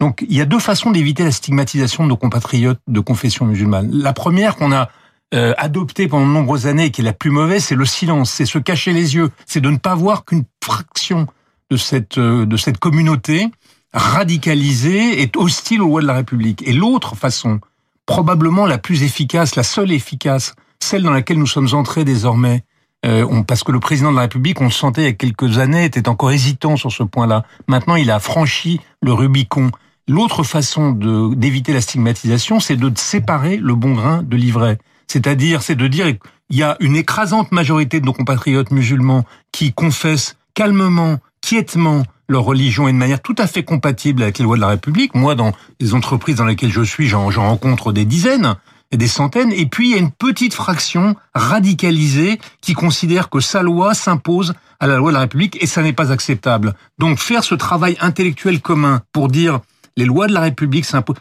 donc 0.00 0.24
il 0.28 0.36
y 0.36 0.40
a 0.40 0.44
deux 0.44 0.58
façons 0.58 0.90
d'éviter 0.90 1.22
la 1.22 1.30
stigmatisation 1.30 2.04
de 2.04 2.08
nos 2.08 2.16
compatriotes 2.16 2.80
de 2.88 3.00
confession 3.00 3.46
musulmane. 3.46 3.88
La 3.92 4.12
première 4.12 4.56
qu'on 4.56 4.72
a 4.72 4.90
euh, 5.32 5.54
adoptée 5.56 6.08
pendant 6.08 6.26
de 6.26 6.32
nombreuses 6.32 6.66
années, 6.66 6.90
qui 6.90 7.00
est 7.00 7.04
la 7.04 7.12
plus 7.12 7.30
mauvaise, 7.30 7.64
c'est 7.64 7.76
le 7.76 7.86
silence, 7.86 8.30
c'est 8.32 8.44
se 8.44 8.58
cacher 8.58 8.92
les 8.92 9.14
yeux, 9.14 9.30
c'est 9.46 9.60
de 9.60 9.70
ne 9.70 9.78
pas 9.78 9.94
voir 9.94 10.24
qu'une 10.24 10.44
fraction 10.62 11.26
de 11.72 11.76
cette, 11.78 12.18
euh, 12.18 12.44
de 12.44 12.56
cette 12.58 12.78
communauté 12.78 13.48
radicalisée 13.94 15.22
est 15.22 15.36
hostile 15.36 15.80
aux 15.80 15.88
lois 15.88 16.02
de 16.02 16.06
la 16.06 16.14
République. 16.14 16.62
Et 16.66 16.72
l'autre 16.72 17.16
façon, 17.16 17.60
probablement 18.04 18.66
la 18.66 18.78
plus 18.78 19.02
efficace, 19.02 19.56
la 19.56 19.62
seule 19.62 19.90
efficace, 19.90 20.54
celle 20.80 21.02
dans 21.02 21.12
laquelle 21.12 21.38
nous 21.38 21.46
sommes 21.46 21.68
entrés 21.72 22.04
désormais, 22.04 22.62
euh, 23.06 23.42
parce 23.44 23.64
que 23.64 23.72
le 23.72 23.80
président 23.80 24.10
de 24.10 24.16
la 24.16 24.22
République, 24.22 24.60
on 24.60 24.64
le 24.64 24.70
sentait 24.70 25.02
il 25.02 25.04
y 25.04 25.08
a 25.08 25.12
quelques 25.12 25.58
années, 25.58 25.84
était 25.84 26.08
encore 26.08 26.30
hésitant 26.30 26.76
sur 26.76 26.92
ce 26.92 27.02
point-là. 27.02 27.44
Maintenant, 27.68 27.96
il 27.96 28.10
a 28.10 28.20
franchi 28.20 28.80
le 29.02 29.14
Rubicon. 29.14 29.70
L'autre 30.08 30.42
façon 30.42 30.92
d'éviter 30.92 31.72
la 31.72 31.80
stigmatisation, 31.80 32.60
c'est 32.60 32.76
de 32.76 32.92
séparer 32.96 33.56
le 33.56 33.74
bon 33.74 33.94
grain 33.94 34.22
de 34.22 34.36
l'ivraie. 34.36 34.78
C'est-à-dire, 35.06 35.62
c'est 35.62 35.74
de 35.74 35.86
dire, 35.88 36.06
il 36.50 36.56
y 36.56 36.62
a 36.62 36.76
une 36.80 36.96
écrasante 36.96 37.50
majorité 37.50 37.98
de 38.00 38.06
nos 38.06 38.12
compatriotes 38.12 38.72
musulmans 38.72 39.24
qui 39.52 39.72
confessent 39.72 40.36
calmement 40.54 41.18
quiètement 41.42 42.04
leur 42.28 42.44
religion 42.44 42.88
et 42.88 42.92
de 42.92 42.96
manière 42.96 43.20
tout 43.20 43.34
à 43.36 43.46
fait 43.46 43.62
compatible 43.62 44.22
avec 44.22 44.38
les 44.38 44.44
lois 44.44 44.56
de 44.56 44.62
la 44.62 44.68
République. 44.68 45.14
Moi, 45.14 45.34
dans 45.34 45.52
les 45.80 45.94
entreprises 45.94 46.36
dans 46.36 46.46
lesquelles 46.46 46.72
je 46.72 46.82
suis, 46.82 47.06
j'en 47.08 47.28
rencontre 47.28 47.92
des 47.92 48.06
dizaines. 48.06 48.56
A 48.94 48.96
des 48.98 49.08
centaines. 49.08 49.52
Et 49.52 49.64
puis, 49.64 49.88
il 49.88 49.92
y 49.92 49.94
a 49.94 49.98
une 49.98 50.10
petite 50.10 50.52
fraction 50.52 51.16
radicalisée 51.34 52.38
qui 52.60 52.74
considère 52.74 53.30
que 53.30 53.40
sa 53.40 53.62
loi 53.62 53.94
s'impose 53.94 54.52
à 54.80 54.86
la 54.86 54.96
loi 54.96 55.10
de 55.10 55.14
la 55.14 55.20
République 55.20 55.56
et 55.62 55.66
ça 55.66 55.82
n'est 55.82 55.94
pas 55.94 56.12
acceptable. 56.12 56.74
Donc, 56.98 57.18
faire 57.18 57.42
ce 57.42 57.54
travail 57.54 57.96
intellectuel 58.00 58.60
commun 58.60 59.00
pour 59.12 59.28
dire 59.28 59.60
les 59.96 60.04
lois 60.04 60.26
de 60.26 60.34
la 60.34 60.40
République 60.40 60.84
s'imposent. 60.84 61.16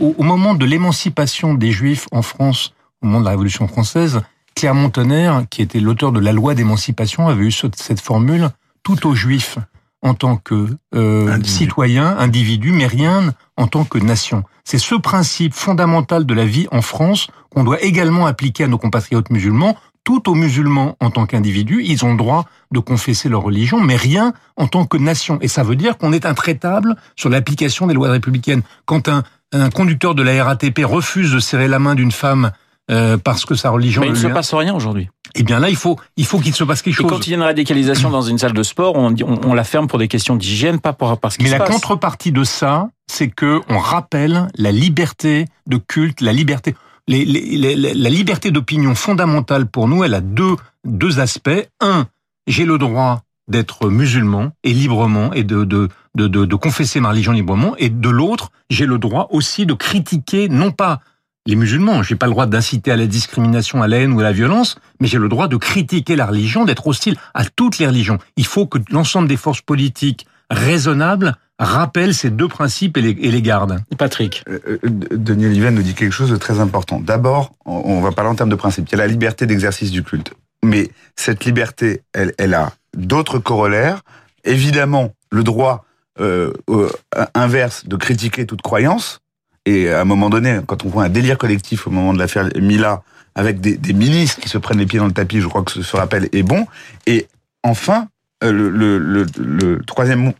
Au, 0.00 0.14
au 0.16 0.22
moment 0.22 0.54
de 0.54 0.64
l'émancipation 0.64 1.54
des 1.54 1.72
Juifs 1.72 2.06
en 2.12 2.22
France, 2.22 2.74
au 3.02 3.06
moment 3.06 3.18
de 3.18 3.24
la 3.24 3.32
Révolution 3.32 3.66
française, 3.66 4.22
Clermont-Tonnerre, 4.54 5.46
qui 5.50 5.62
était 5.62 5.80
l'auteur 5.80 6.12
de 6.12 6.20
la 6.20 6.32
loi 6.32 6.54
d'émancipation, 6.54 7.26
avait 7.26 7.44
eu 7.44 7.52
cette 7.52 8.00
formule 8.00 8.50
tout 8.86 9.08
aux 9.08 9.16
Juifs 9.16 9.58
en 10.00 10.14
tant 10.14 10.36
que 10.36 10.68
euh, 10.94 11.42
citoyen, 11.42 12.16
individu, 12.18 12.70
mais 12.70 12.86
rien 12.86 13.34
en 13.56 13.66
tant 13.66 13.82
que 13.82 13.98
nation. 13.98 14.44
C'est 14.62 14.78
ce 14.78 14.94
principe 14.94 15.54
fondamental 15.54 16.24
de 16.24 16.34
la 16.34 16.44
vie 16.44 16.68
en 16.70 16.82
France 16.82 17.26
qu'on 17.50 17.64
doit 17.64 17.82
également 17.82 18.26
appliquer 18.26 18.62
à 18.62 18.68
nos 18.68 18.78
compatriotes 18.78 19.30
musulmans. 19.30 19.76
Tout 20.04 20.30
aux 20.30 20.36
musulmans 20.36 20.96
en 21.00 21.10
tant 21.10 21.26
qu'individus, 21.26 21.82
ils 21.84 22.04
ont 22.04 22.12
le 22.12 22.16
droit 22.16 22.44
de 22.70 22.78
confesser 22.78 23.28
leur 23.28 23.42
religion, 23.42 23.80
mais 23.80 23.96
rien 23.96 24.34
en 24.56 24.68
tant 24.68 24.86
que 24.86 24.98
nation. 24.98 25.38
Et 25.40 25.48
ça 25.48 25.64
veut 25.64 25.74
dire 25.74 25.98
qu'on 25.98 26.12
est 26.12 26.24
intraitable 26.24 26.94
sur 27.16 27.28
l'application 27.28 27.88
des 27.88 27.94
lois 27.94 28.12
républicaines. 28.12 28.62
Quand 28.84 29.08
un, 29.08 29.24
un 29.50 29.70
conducteur 29.70 30.14
de 30.14 30.22
la 30.22 30.44
RATP 30.44 30.84
refuse 30.84 31.32
de 31.32 31.40
serrer 31.40 31.66
la 31.66 31.80
main 31.80 31.96
d'une 31.96 32.12
femme 32.12 32.52
euh, 32.88 33.16
parce 33.18 33.44
que 33.44 33.56
sa 33.56 33.70
religion. 33.70 34.02
Mais 34.02 34.08
il 34.08 34.12
ne 34.12 34.16
se 34.16 34.28
passe 34.28 34.54
rien 34.54 34.72
aujourd'hui. 34.72 35.10
Eh 35.34 35.42
bien 35.42 35.58
là, 35.58 35.68
il 35.68 35.76
faut, 35.76 35.98
il 36.16 36.24
faut 36.24 36.38
qu'il 36.38 36.54
se 36.54 36.64
passe 36.64 36.82
quelque 36.82 36.94
chose. 36.94 37.06
Et 37.06 37.08
quand 37.08 37.26
il 37.26 37.30
y 37.30 37.32
a 37.34 37.36
une 37.36 37.42
radicalisation 37.42 38.10
dans 38.10 38.22
une 38.22 38.38
salle 38.38 38.52
de 38.52 38.62
sport, 38.62 38.94
on, 38.96 39.14
on, 39.22 39.40
on 39.44 39.54
la 39.54 39.64
ferme 39.64 39.86
pour 39.88 39.98
des 39.98 40.08
questions 40.08 40.36
d'hygiène, 40.36 40.80
pas 40.80 40.92
pour 40.92 41.18
parce 41.18 41.36
qu'il 41.36 41.44
Mais 41.44 41.52
se 41.52 41.58
la 41.58 41.64
passe. 41.64 41.74
contrepartie 41.74 42.32
de 42.32 42.44
ça, 42.44 42.88
c'est 43.06 43.28
que 43.28 43.60
on 43.68 43.78
rappelle 43.78 44.48
la 44.56 44.72
liberté 44.72 45.46
de 45.66 45.76
culte, 45.76 46.20
la 46.20 46.32
liberté, 46.32 46.74
les, 47.08 47.24
les, 47.24 47.56
les, 47.56 47.94
la 47.94 48.10
liberté 48.10 48.50
d'opinion 48.50 48.94
fondamentale 48.94 49.66
pour 49.66 49.88
nous. 49.88 50.04
Elle 50.04 50.14
a 50.14 50.20
deux 50.20 50.56
deux 50.84 51.20
aspects. 51.20 51.68
Un, 51.80 52.06
j'ai 52.46 52.64
le 52.64 52.78
droit 52.78 53.22
d'être 53.48 53.88
musulman 53.90 54.50
et 54.64 54.72
librement 54.72 55.32
et 55.32 55.44
de, 55.44 55.64
de, 55.64 55.88
de, 56.16 56.26
de, 56.26 56.44
de 56.44 56.54
confesser 56.56 56.98
ma 57.00 57.10
religion 57.10 57.32
librement. 57.32 57.74
Et 57.78 57.90
de 57.90 58.08
l'autre, 58.08 58.50
j'ai 58.70 58.86
le 58.86 58.98
droit 58.98 59.28
aussi 59.30 59.66
de 59.66 59.74
critiquer 59.74 60.48
non 60.48 60.72
pas 60.72 61.00
les 61.46 61.56
musulmans. 61.56 62.02
J'ai 62.02 62.16
pas 62.16 62.26
le 62.26 62.32
droit 62.32 62.46
d'inciter 62.46 62.90
à 62.92 62.96
la 62.96 63.06
discrimination, 63.06 63.82
à 63.82 63.88
la 63.88 63.98
haine 63.98 64.12
ou 64.12 64.20
à 64.20 64.22
la 64.22 64.32
violence, 64.32 64.76
mais 65.00 65.06
j'ai 65.06 65.18
le 65.18 65.28
droit 65.28 65.48
de 65.48 65.56
critiquer 65.56 66.16
la 66.16 66.26
religion, 66.26 66.64
d'être 66.64 66.86
hostile 66.86 67.16
à 67.34 67.44
toutes 67.44 67.78
les 67.78 67.86
religions. 67.86 68.18
Il 68.36 68.46
faut 68.46 68.66
que 68.66 68.78
l'ensemble 68.90 69.28
des 69.28 69.36
forces 69.36 69.62
politiques 69.62 70.26
raisonnables 70.50 71.36
rappellent 71.58 72.14
ces 72.14 72.30
deux 72.30 72.48
principes 72.48 72.98
et 72.98 73.02
les, 73.02 73.10
et 73.10 73.30
les 73.30 73.42
gardent. 73.42 73.80
Patrick. 73.96 74.44
Euh, 74.48 74.60
euh, 74.66 74.78
Denis 74.84 75.46
Oliven 75.46 75.74
nous 75.74 75.82
dit 75.82 75.94
quelque 75.94 76.12
chose 76.12 76.30
de 76.30 76.36
très 76.36 76.60
important. 76.60 77.00
D'abord, 77.00 77.52
on, 77.64 77.82
on 77.84 78.00
va 78.00 78.12
parler 78.12 78.30
en 78.30 78.34
termes 78.34 78.50
de 78.50 78.56
principe. 78.56 78.88
Il 78.88 78.92
y 78.92 78.94
a 78.94 78.98
la 78.98 79.06
liberté 79.06 79.46
d'exercice 79.46 79.90
du 79.90 80.02
culte. 80.02 80.34
Mais 80.62 80.90
cette 81.14 81.44
liberté, 81.44 82.02
elle, 82.12 82.34
elle 82.38 82.54
a 82.54 82.72
d'autres 82.96 83.38
corollaires. 83.38 84.02
Évidemment, 84.44 85.12
le 85.30 85.42
droit 85.42 85.86
euh, 86.18 86.52
euh, 86.70 86.88
inverse 87.34 87.86
de 87.86 87.96
critiquer 87.96 88.46
toute 88.46 88.62
croyance. 88.62 89.20
Et 89.66 89.90
à 89.90 90.00
un 90.00 90.04
moment 90.04 90.30
donné, 90.30 90.60
quand 90.66 90.84
on 90.84 90.88
voit 90.88 91.04
un 91.04 91.08
délire 91.08 91.36
collectif 91.36 91.86
au 91.86 91.90
moment 91.90 92.14
de 92.14 92.18
l'affaire 92.18 92.48
Mila, 92.56 93.02
avec 93.34 93.60
des, 93.60 93.76
des, 93.76 93.92
ministres 93.92 94.40
qui 94.40 94.48
se 94.48 94.56
prennent 94.56 94.78
les 94.78 94.86
pieds 94.86 94.98
dans 94.98 95.06
le 95.06 95.12
tapis, 95.12 95.40
je 95.40 95.46
crois 95.46 95.62
que 95.62 95.72
ce, 95.72 95.82
ce 95.82 95.96
rappel 95.96 96.28
est 96.32 96.42
bon. 96.42 96.66
Et 97.06 97.26
enfin, 97.62 98.08
euh, 98.42 98.52
le, 98.52 98.70
le, 98.70 98.98
le, 98.98 99.26
le, 99.38 99.82
troisième 99.84 100.32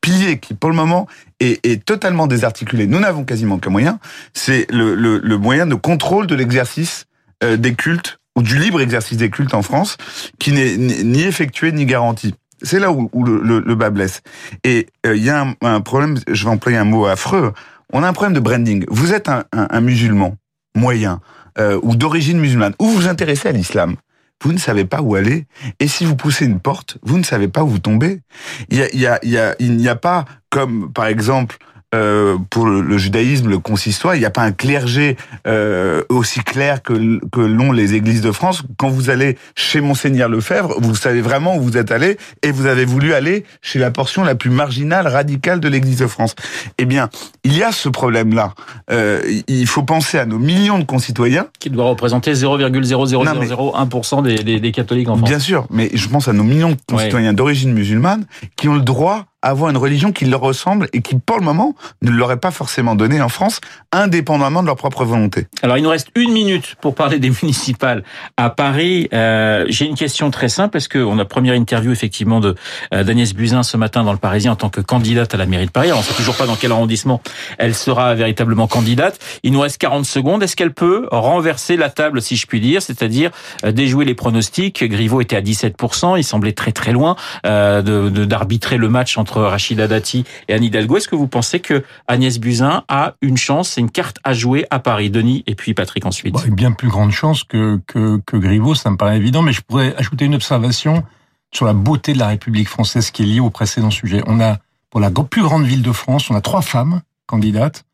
pilier 0.00 0.38
qui, 0.38 0.54
pour 0.54 0.70
le 0.70 0.76
moment, 0.76 1.08
est, 1.40 1.64
est 1.66 1.84
totalement 1.84 2.26
désarticulé, 2.26 2.86
nous 2.86 3.00
n'avons 3.00 3.24
quasiment 3.24 3.58
qu'un 3.58 3.70
moyen, 3.70 3.98
c'est 4.34 4.66
le, 4.70 5.36
moyen 5.36 5.66
de 5.66 5.74
contrôle 5.74 6.26
de 6.26 6.34
l'exercice 6.34 7.06
euh, 7.42 7.56
des 7.56 7.74
cultes 7.74 8.20
ou 8.36 8.42
du 8.42 8.58
libre 8.58 8.80
exercice 8.80 9.16
des 9.16 9.30
cultes 9.30 9.54
en 9.54 9.62
France, 9.62 9.96
qui 10.38 10.52
n'est 10.52 10.76
ni 10.76 11.22
effectué 11.22 11.72
ni 11.72 11.86
garanti. 11.86 12.34
C'est 12.62 12.78
là 12.78 12.92
où, 12.92 13.08
où 13.12 13.24
le, 13.24 13.74
bas 13.74 13.90
blesse. 13.90 14.22
Et 14.62 14.88
il 15.04 15.10
euh, 15.10 15.16
y 15.16 15.30
a 15.30 15.42
un, 15.42 15.54
un, 15.62 15.80
problème, 15.80 16.18
je 16.28 16.44
vais 16.44 16.50
employer 16.50 16.78
un 16.78 16.84
mot 16.84 17.06
affreux, 17.06 17.52
on 17.92 18.02
a 18.02 18.08
un 18.08 18.12
problème 18.12 18.34
de 18.34 18.40
branding. 18.40 18.84
Vous 18.88 19.12
êtes 19.12 19.28
un, 19.28 19.44
un, 19.52 19.66
un 19.70 19.80
musulman 19.80 20.36
moyen 20.76 21.20
euh, 21.58 21.80
ou 21.82 21.96
d'origine 21.96 22.38
musulmane, 22.38 22.74
ou 22.78 22.86
vous 22.86 22.94
vous 22.94 23.08
intéressez 23.08 23.48
à 23.48 23.52
l'islam, 23.52 23.96
vous 24.42 24.52
ne 24.52 24.58
savez 24.58 24.84
pas 24.84 25.00
où 25.00 25.14
aller. 25.14 25.46
Et 25.80 25.88
si 25.88 26.04
vous 26.04 26.16
poussez 26.16 26.44
une 26.44 26.60
porte, 26.60 26.98
vous 27.02 27.16
ne 27.18 27.22
savez 27.22 27.48
pas 27.48 27.64
où 27.64 27.68
vous 27.68 27.78
tombez. 27.78 28.20
Il 28.68 28.76
y 28.78 28.82
a, 28.82 28.94
y 28.94 29.06
a, 29.06 29.18
y 29.24 29.38
a, 29.38 29.56
il 29.58 29.76
n'y 29.76 29.88
a 29.88 29.96
pas 29.96 30.26
comme 30.50 30.92
par 30.92 31.06
exemple 31.06 31.56
euh, 31.96 32.36
pour 32.50 32.66
le, 32.66 32.98
judaïsme, 32.98 33.48
le 33.48 33.58
consistoire, 33.58 34.14
il 34.14 34.18
n'y 34.18 34.26
a 34.26 34.30
pas 34.30 34.42
un 34.42 34.52
clergé 34.52 35.16
euh, 35.46 36.02
aussi 36.10 36.40
clair 36.40 36.82
que, 36.82 37.20
que 37.30 37.40
l'ont 37.40 37.72
les 37.72 37.94
églises 37.94 38.20
de 38.20 38.32
France. 38.32 38.62
Quand 38.76 38.88
vous 38.88 39.08
allez 39.08 39.38
chez 39.54 39.80
Monseigneur 39.80 40.28
Lefebvre, 40.28 40.74
vous 40.78 40.94
savez 40.94 41.22
vraiment 41.22 41.56
où 41.56 41.62
vous 41.62 41.78
êtes 41.78 41.90
allé 41.90 42.18
et 42.42 42.50
vous 42.50 42.66
avez 42.66 42.84
voulu 42.84 43.14
aller 43.14 43.44
chez 43.62 43.78
la 43.78 43.90
portion 43.90 44.24
la 44.24 44.34
plus 44.34 44.50
marginale, 44.50 45.06
radicale 45.06 45.60
de 45.60 45.68
l'église 45.68 45.98
de 45.98 46.06
France. 46.06 46.34
Eh 46.76 46.84
bien, 46.84 47.08
il 47.44 47.56
y 47.56 47.62
a 47.62 47.72
ce 47.72 47.88
problème-là. 47.88 48.52
Euh, 48.90 49.22
il 49.48 49.66
faut 49.66 49.82
penser 49.82 50.18
à 50.18 50.26
nos 50.26 50.38
millions 50.38 50.78
de 50.78 50.84
concitoyens. 50.84 51.46
Qui 51.58 51.70
doit 51.70 51.86
représenter 51.86 52.32
0,00001% 52.34 54.22
des, 54.22 54.36
des, 54.36 54.60
des, 54.60 54.72
catholiques 54.72 55.08
en 55.08 55.16
France. 55.16 55.28
Bien 55.28 55.38
sûr, 55.38 55.66
mais 55.70 55.90
je 55.94 56.08
pense 56.08 56.28
à 56.28 56.34
nos 56.34 56.44
millions 56.44 56.70
de 56.70 56.76
concitoyens 56.86 57.30
ouais. 57.30 57.34
d'origine 57.34 57.72
musulmane 57.72 58.26
qui 58.56 58.68
ont 58.68 58.74
le 58.74 58.82
droit 58.82 59.24
avoir 59.48 59.70
une 59.70 59.76
religion 59.76 60.12
qui 60.12 60.24
leur 60.24 60.40
ressemble 60.40 60.88
et 60.92 61.02
qui, 61.02 61.16
pour 61.16 61.38
le 61.38 61.44
moment, 61.44 61.74
ne 62.02 62.10
l'aurait 62.10 62.38
pas 62.38 62.50
forcément 62.50 62.94
donnée 62.94 63.20
en 63.20 63.28
France, 63.28 63.60
indépendamment 63.92 64.62
de 64.62 64.66
leur 64.66 64.76
propre 64.76 65.04
volonté. 65.04 65.46
Alors, 65.62 65.78
il 65.78 65.82
nous 65.82 65.90
reste 65.90 66.08
une 66.14 66.32
minute 66.32 66.76
pour 66.80 66.94
parler 66.94 67.18
des 67.18 67.30
municipales 67.42 68.02
à 68.36 68.50
Paris. 68.50 69.08
Euh, 69.12 69.64
J'ai 69.68 69.86
une 69.86 69.94
question 69.94 70.30
très 70.30 70.48
simple. 70.48 70.76
Est-ce 70.76 70.88
qu'on 70.88 71.18
a 71.18 71.24
première 71.24 71.54
interview, 71.54 71.92
effectivement, 71.92 72.40
de 72.40 72.54
euh, 72.92 73.04
d'Agnès 73.04 73.34
Buzyn 73.34 73.62
ce 73.62 73.76
matin 73.76 74.04
dans 74.04 74.12
le 74.12 74.18
Parisien 74.18 74.52
en 74.52 74.56
tant 74.56 74.68
que 74.68 74.80
candidate 74.80 75.34
à 75.34 75.36
la 75.36 75.46
mairie 75.46 75.66
de 75.66 75.70
Paris. 75.70 75.88
Alors, 75.88 75.98
on 75.98 76.02
ne 76.02 76.06
sait 76.06 76.14
toujours 76.14 76.36
pas 76.36 76.46
dans 76.46 76.56
quel 76.56 76.72
arrondissement 76.72 77.20
elle 77.58 77.74
sera 77.74 78.14
véritablement 78.14 78.66
candidate. 78.66 79.18
Il 79.42 79.52
nous 79.52 79.60
reste 79.60 79.78
40 79.78 80.04
secondes. 80.04 80.42
Est-ce 80.42 80.56
qu'elle 80.56 80.74
peut 80.74 81.06
renverser 81.10 81.76
la 81.76 81.90
table, 81.90 82.20
si 82.22 82.36
je 82.36 82.46
puis 82.46 82.60
dire, 82.60 82.82
c'est-à-dire 82.82 83.30
euh, 83.64 83.72
déjouer 83.72 84.04
les 84.04 84.14
pronostics? 84.14 84.84
Griveaux 84.84 85.20
était 85.20 85.36
à 85.36 85.40
17%. 85.40 86.18
Il 86.18 86.24
semblait 86.24 86.52
très, 86.52 86.72
très 86.72 86.92
loin 86.92 87.16
euh, 87.46 87.82
d'arbitrer 88.26 88.76
le 88.76 88.88
match 88.88 89.18
entre 89.18 89.35
Rachida 89.40 89.86
Dati 89.86 90.24
et 90.48 90.54
Anne 90.54 90.64
Hidalgo. 90.64 90.96
Est-ce 90.96 91.08
que 91.08 91.16
vous 91.16 91.28
pensez 91.28 91.60
que 91.60 91.84
Agnès 92.06 92.38
Buzyn 92.38 92.84
a 92.88 93.14
une 93.22 93.36
chance, 93.36 93.70
c'est 93.70 93.80
une 93.80 93.90
carte 93.90 94.18
à 94.24 94.32
jouer 94.32 94.66
à 94.70 94.78
Paris? 94.78 95.06
Denis 95.10 95.44
et 95.46 95.54
puis 95.54 95.74
Patrick 95.74 96.04
ensuite. 96.06 96.34
Bah, 96.34 96.40
bien 96.48 96.72
plus 96.72 96.88
grande 96.88 97.12
chance 97.12 97.44
que, 97.44 97.80
que, 97.86 98.20
que 98.26 98.36
Griveaux, 98.36 98.74
ça 98.74 98.90
me 98.90 98.96
paraît 98.96 99.16
évident, 99.16 99.42
mais 99.42 99.52
je 99.52 99.60
pourrais 99.60 99.94
ajouter 99.96 100.24
une 100.24 100.34
observation 100.34 101.04
sur 101.52 101.66
la 101.66 101.72
beauté 101.72 102.12
de 102.12 102.18
la 102.18 102.28
République 102.28 102.68
française 102.68 103.10
qui 103.10 103.22
est 103.22 103.26
liée 103.26 103.40
au 103.40 103.50
précédent 103.50 103.90
sujet. 103.90 104.22
On 104.26 104.40
a, 104.40 104.58
pour 104.90 105.00
la 105.00 105.10
plus 105.10 105.42
grande 105.42 105.64
ville 105.64 105.82
de 105.82 105.92
France, 105.92 106.30
on 106.30 106.34
a 106.34 106.40
trois 106.40 106.62
femmes 106.62 107.02
candidates, 107.26 107.84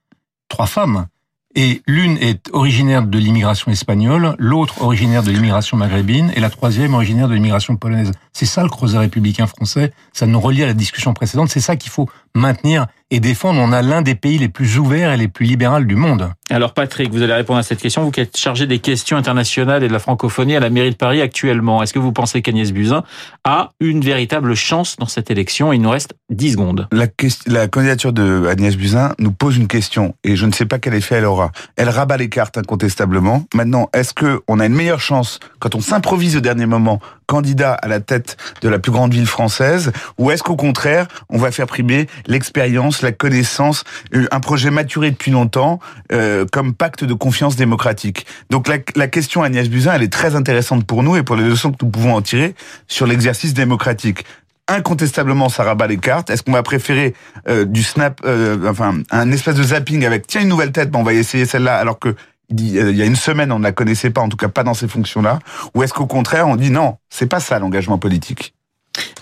trois 0.49 0.67
femmes. 0.67 1.07
Et 1.55 1.83
l'une 1.87 2.17
est 2.17 2.49
originaire 2.53 3.07
de 3.07 3.19
l'immigration 3.19 3.71
espagnole, 3.71 4.35
l'autre 4.39 4.81
originaire 4.81 5.23
de 5.23 5.31
l'immigration 5.31 5.77
maghrébine, 5.77 6.33
et 6.35 6.41
la 6.41 6.49
troisième 6.49 6.95
originaire 6.95 7.29
de 7.29 7.35
l'immigration 7.35 7.77
polonaise. 7.77 8.11
C'est 8.33 8.47
ça 8.47 8.63
le 8.63 8.71
creuset 8.71 8.99
républicain 8.99 9.47
français, 9.47 9.93
ça 10.15 10.27
nous 10.27 10.41
relie 10.41 10.63
à 10.63 10.67
la 10.67 10.75
discussion 10.75 11.13
précédente, 11.13 11.51
c'est 11.51 11.61
ça 11.61 11.77
qu'il 11.77 11.91
faut 11.91 12.09
maintenir 12.35 12.87
et 13.11 13.21
défendre. 13.21 13.61
On 13.61 13.73
a 13.73 13.83
l'un 13.83 14.03
des 14.03 14.15
pays 14.15 14.39
les 14.39 14.49
plus 14.49 14.79
ouverts 14.79 15.13
et 15.13 15.17
les 15.17 15.29
plus 15.29 15.45
libéraux 15.45 15.81
du 15.81 15.97
monde. 15.97 16.33
Alors 16.51 16.73
Patrick, 16.73 17.11
vous 17.11 17.23
allez 17.23 17.35
répondre 17.35 17.59
à 17.59 17.63
cette 17.63 17.81
question, 17.81 18.03
vous 18.03 18.11
qui 18.11 18.21
êtes 18.21 18.37
chargé 18.37 18.67
des 18.67 18.79
questions 18.79 19.17
internationales 19.17 19.83
et 19.85 19.89
de 19.89 19.93
la 19.93 19.99
francophonie 19.99 20.57
à 20.57 20.61
la 20.61 20.71
mairie 20.71 20.91
de 20.91 20.97
Paris 20.97 21.21
actuellement. 21.21 21.83
Est-ce 21.83 21.93
que 21.93 21.99
vous 21.99 22.13
pensez 22.13 22.43
qu'Agnès 22.43 22.73
Buzyn 22.73 23.05
a 23.45 23.73
une 23.81 24.01
véritable 24.01 24.55
chance 24.55 24.97
dans 24.97 25.07
cette 25.07 25.31
élection? 25.31 25.73
Il 25.73 25.83
nous 25.83 25.91
reste 25.91 26.15
10 26.31 26.53
secondes. 26.53 26.89
La, 26.91 27.07
la 27.47 27.69
candidature 27.69 28.13
de 28.13 28.47
Agnès 28.47 28.77
Buzyn 28.77 29.15
nous 29.19 29.33
pose 29.33 29.57
une 29.57 29.69
question 29.69 30.15
et 30.25 30.37
je 30.37 30.47
ne 30.47 30.53
sais 30.53 30.67
pas 30.67 30.79
quel 30.79 30.95
effet 30.95 31.17
elle 31.17 31.27
aura. 31.27 31.53
Elle 31.77 31.91
rabat 31.91 32.17
les 32.17 32.29
cartes 32.31 32.57
incontestablement. 32.57 33.45
Maintenant, 33.55 33.89
est-ce 33.93 34.15
que 34.15 34.41
on 34.49 34.59
a 34.59 34.67
une 34.67 34.75
meilleure 34.75 35.01
chance 35.01 35.39
quand 35.59 35.75
on 35.75 35.81
s'improvise 35.81 36.37
au 36.37 36.41
dernier 36.41 36.67
moment 36.67 37.01
candidat 37.33 37.73
à 37.73 37.89
la 37.89 38.01
tête 38.01 38.37
de 38.61 38.69
la 38.69 38.79
plus 38.79 38.93
grande 38.93 39.15
ville 39.15 39.27
française 39.27 39.91
ou 40.19 40.31
est-ce 40.31 40.43
qu'au 40.43 40.55
contraire, 40.55 41.09
on 41.31 41.39
va 41.39 41.51
faire 41.51 41.67
primer 41.67 42.07
l'expérience, 42.27 43.01
la 43.01 43.11
connaissance, 43.11 43.85
un 44.13 44.41
projet 44.41 44.71
maturé 44.71 45.11
depuis 45.11 45.31
longtemps 45.31 45.81
euh, 46.13 46.45
comme 46.53 46.75
pacte 46.75 47.05
de 47.05 47.15
confiance 47.15 47.57
démocratique? 47.57 48.27
Donc 48.51 48.69
la, 48.69 48.77
la 48.97 49.09
question 49.09 49.43
Agnès 49.43 49.71
Buzyn, 49.71 49.95
elle 49.95 50.03
est 50.03 50.13
très 50.13 50.35
intéressante 50.35 50.85
pour 50.85 51.03
nous 51.03 51.17
et 51.17 51.23
pour 51.23 51.37
les 51.37 51.45
leçons 51.45 51.73
que 51.73 51.83
nous 51.83 51.91
pouvons 51.91 52.15
en 52.15 52.21
tirer 52.21 52.55
sur 52.87 53.07
l'exercice 53.07 53.55
démocratique 53.55 54.27
incontestablement 54.69 55.49
ça 55.49 55.65
rabat 55.65 55.87
les 55.87 55.97
cartes. 55.97 56.31
Est-ce 56.31 56.43
qu'on 56.43 56.53
va 56.53 56.63
préférer 56.63 57.15
euh, 57.49 57.65
du 57.65 57.83
snap, 57.83 58.21
euh, 58.25 58.71
enfin 58.71 58.95
un 59.11 59.33
espèce 59.33 59.57
de 59.57 59.63
zapping 59.63 60.05
avec 60.05 60.27
tiens 60.27 60.43
une 60.43 60.49
nouvelle 60.49 60.73
tête, 60.73 60.91
ben 60.91 61.01
on 61.01 61.03
va 61.03 61.15
essayer 61.15 61.47
celle-là, 61.47 61.77
alors 61.77 61.99
que 61.99 62.15
il 62.57 62.97
y 62.97 63.03
a 63.03 63.07
une 63.07 63.17
semaine 63.17 63.53
on 63.53 63.59
ne 63.59 63.65
la 63.65 63.73
connaissait 63.73 64.11
pas, 64.11 64.21
en 64.21 64.29
tout 64.29 64.37
cas 64.37 64.49
pas 64.49 64.65
dans 64.65 64.75
ces 64.75 64.89
fonctions-là, 64.89 65.39
ou 65.75 65.83
est-ce 65.83 65.93
qu'au 65.93 66.07
contraire 66.07 66.49
on 66.49 66.57
dit 66.57 66.71
non, 66.71 66.97
c'est 67.11 67.27
pas 67.27 67.41
ça 67.41 67.59
l'engagement 67.59 67.99
politique 67.99 68.55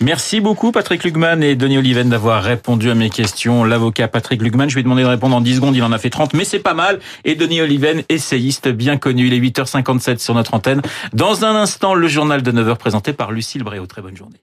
Merci 0.00 0.40
beaucoup 0.40 0.72
Patrick 0.72 1.04
Lugman 1.04 1.42
et 1.42 1.54
Denis 1.54 1.78
Oliven 1.78 2.08
d'avoir 2.08 2.42
répondu 2.42 2.90
à 2.90 2.94
mes 2.94 3.10
questions. 3.10 3.64
L'avocat 3.64 4.08
Patrick 4.08 4.42
Lugman, 4.42 4.68
je 4.68 4.74
lui 4.74 4.80
ai 4.80 4.82
demandé 4.82 5.02
de 5.02 5.08
répondre 5.08 5.36
en 5.36 5.40
10 5.40 5.56
secondes, 5.56 5.76
il 5.76 5.82
en 5.82 5.92
a 5.92 5.98
fait 5.98 6.10
30, 6.10 6.34
mais 6.34 6.44
c'est 6.44 6.58
pas 6.58 6.74
mal. 6.74 6.98
Et 7.24 7.34
Denis 7.34 7.60
Oliven, 7.60 8.02
essayiste 8.08 8.68
bien 8.68 8.96
connu, 8.96 9.26
il 9.26 9.34
est 9.34 9.40
8h57 9.40 10.18
sur 10.18 10.34
notre 10.34 10.54
antenne. 10.54 10.82
Dans 11.12 11.44
un 11.44 11.54
instant, 11.54 11.94
le 11.94 12.08
journal 12.08 12.42
de 12.42 12.50
9h 12.50 12.76
présenté 12.76 13.12
par 13.12 13.30
Lucille 13.30 13.62
Bréau. 13.62 13.86
Très 13.86 14.02
bonne 14.02 14.16
journée. 14.16 14.40